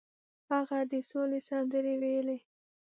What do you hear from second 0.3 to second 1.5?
هغه د سولې